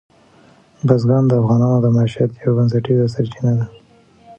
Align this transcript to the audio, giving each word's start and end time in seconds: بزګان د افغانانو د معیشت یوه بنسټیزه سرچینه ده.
بزګان 0.87 1.23
د 1.27 1.31
افغانانو 1.41 1.77
د 1.83 1.87
معیشت 1.95 2.31
یوه 2.41 2.53
بنسټیزه 2.57 3.05
سرچینه 3.13 3.51
ده. 3.57 3.65